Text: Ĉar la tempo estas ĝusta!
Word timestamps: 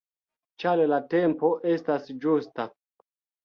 Ĉar 0.63 0.81
la 0.93 0.99
tempo 1.11 1.53
estas 1.77 2.13
ĝusta! 2.27 2.69